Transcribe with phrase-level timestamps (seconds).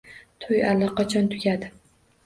[0.45, 1.75] To`y allaqachon tugadi